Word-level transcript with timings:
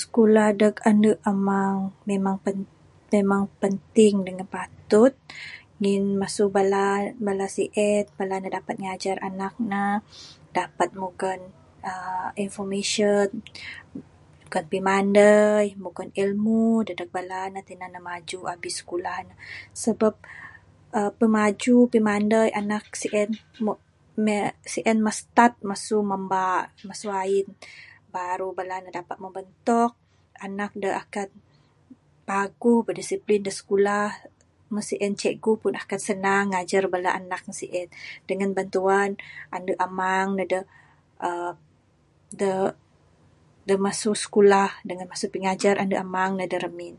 Skulah 0.00 0.50
neg 0.60 0.76
ande 0.90 1.10
amang 1.32 1.76
memang 3.14 3.46
penting 3.62 4.14
dangan 4.26 4.48
patut 4.56 5.12
ngin 5.82 6.02
masu 6.20 6.44
bala 6.56 6.86
bala 7.26 7.46
sien 7.56 8.04
bala 8.18 8.36
dapat 8.56 8.76
ngajar 8.84 9.16
anak 9.28 9.54
ne 9.70 9.84
dapat 10.58 10.88
mugon 11.00 11.40
uhh 11.90 12.28
information 12.46 13.26
mugon 14.44 14.64
pimain 14.72 15.70
mugon 15.84 16.08
ilmu 16.22 16.64
neg 16.86 16.98
bala 17.16 17.40
ne 17.54 17.60
tinan 17.68 17.90
ne 17.94 18.00
maju 18.08 18.38
abih 18.52 18.74
skulah 18.80 19.18
ne 19.28 19.34
sabab 19.82 20.14
pimaju 21.18 21.76
pimanai 21.92 22.48
sien 24.72 24.98
moh 25.04 25.14
start 25.20 25.54
masu 25.70 25.96
mamba 26.10 26.46
masu 26.88 27.06
ain 27.22 27.48
ngundah 28.14 28.90
dapat 28.98 29.16
membentuk 29.24 29.90
paguh 32.28 32.78
berdisiplin 32.86 33.40
da 33.46 33.52
skulah 33.60 34.10
meh 34.74 34.84
sien 34.90 35.12
bala 35.14 35.20
cikgu 35.22 35.52
pun 35.62 35.72
senang 36.08 36.44
ngajar 36.52 36.84
bala 36.94 37.10
anak 37.20 37.42
ne 37.48 37.54
sien 37.60 37.88
dangan 38.28 38.50
bantuan 38.58 39.10
ande 39.54 39.72
amang 39.86 40.28
adeh 40.42 40.64
da 42.40 42.50
da 43.68 43.74
masu 43.84 44.10
skulah 44.24 44.70
dangan 44.88 45.06
pingajar 45.34 45.74
ne 45.78 45.94
da 46.52 46.58
ramin. 46.66 46.96